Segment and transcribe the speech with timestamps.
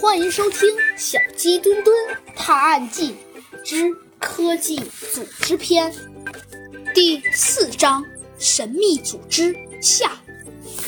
[0.00, 0.60] 欢迎收听
[0.96, 1.96] 《小鸡墩墩
[2.36, 3.16] 探案记
[3.64, 4.80] 之科技
[5.12, 5.92] 组织篇》
[6.94, 8.04] 第四章：
[8.38, 10.12] 神秘组织下。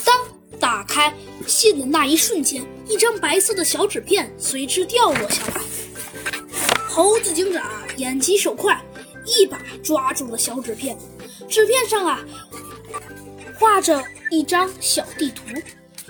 [0.04, 0.17] 当
[0.61, 1.12] 打开
[1.45, 5.61] 信的那一瞬间，一张白色的小纸片随之掉落下来。
[6.88, 8.81] 猴子警长眼疾手快，
[9.27, 10.97] 一把抓住了小纸片。
[11.49, 12.24] 纸片上啊，
[13.58, 14.01] 画着
[14.31, 15.42] 一张小地图。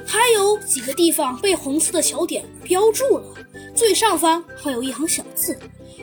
[0.06, 3.34] 还有几个地方被红色的小点标注了，
[3.74, 5.56] 最上方还有一行小字：“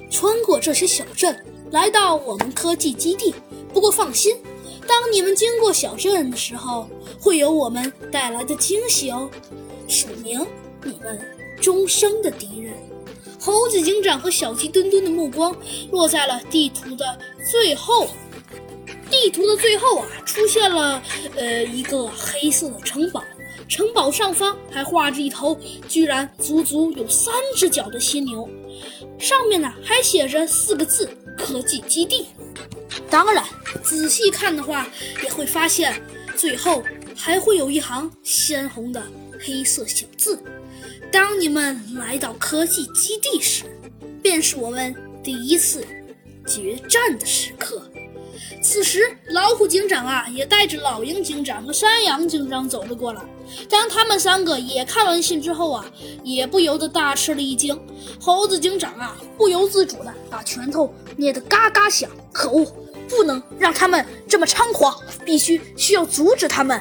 [0.09, 3.35] 穿过这些小镇，来到我们科技基地。
[3.73, 4.35] 不过放心，
[4.88, 9.30] 当你们经过小镇的时候，会有我们带来的惊喜哦。
[9.88, 10.45] 署名：
[10.84, 11.20] 你们
[11.62, 12.73] 终生的敌人。”
[13.40, 15.55] 猴子警长和小鸡墩墩的目光
[15.91, 17.18] 落在了地图的
[17.52, 18.07] 最后，
[19.09, 21.02] 地图的最后啊，出现了
[21.35, 23.21] 呃一个黑色的城堡。
[23.67, 28.49] 城堡上方还画着一头居然足足有三只脚的犀牛，
[29.20, 32.27] 上面呢还写着四个字“科技基地”。
[33.09, 33.43] 当然，
[33.84, 34.87] 仔细看的话
[35.23, 36.01] 也会发现，
[36.35, 36.84] 最后
[37.15, 39.01] 还会有一行鲜红的
[39.40, 40.41] 黑色小字。
[41.12, 43.63] 当你们来到科技基地时，
[44.21, 45.85] 便是我们第一次
[46.45, 47.89] 决战的时刻。
[48.77, 53.23] 此时，老虎警长啊，也带着老鹰警长和山羊警长走了过来。
[53.67, 55.83] 当他们三个也看完信之后啊，
[56.23, 57.75] 也不由得大吃了一惊。
[58.21, 62.07] 猴子警长啊，不由自主的把拳头捏得嘎嘎响。
[62.31, 62.71] 可恶，
[63.09, 64.95] 不能让他们这么猖狂，
[65.25, 66.79] 必须需要阻止他们。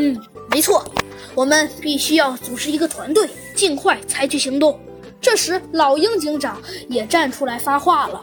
[0.00, 0.84] 嗯，没错，
[1.36, 4.80] 我们必须要组织一个团队，尽快采取行动。
[5.20, 8.20] 这时，老鹰警长也站出来发话了。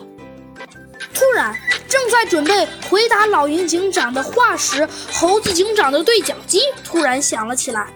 [1.22, 1.56] 突然。
[1.88, 7.88] 正在准备回答老鹰警长的话时，猴子警长的对讲机突然响了起来。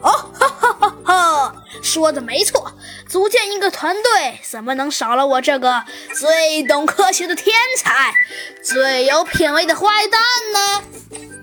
[0.00, 1.54] 哦，哈哈哈哈！
[1.80, 2.72] 说的没错，
[3.08, 5.84] 组建一个团队，怎么能少了我这个
[6.18, 8.12] 最懂科学的天才、
[8.64, 10.20] 最有品味的坏蛋
[10.52, 10.82] 呢？